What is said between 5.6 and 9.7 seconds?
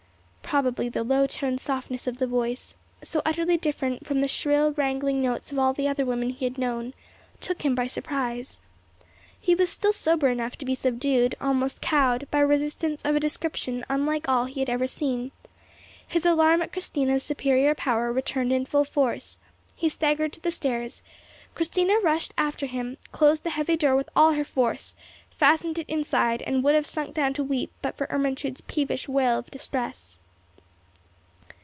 the other women he had known, took him by surprise. He was